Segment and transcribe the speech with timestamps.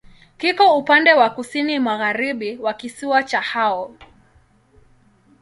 [0.37, 3.93] Kiko upande wa kusini-magharibi wa kisiwa cha Hao.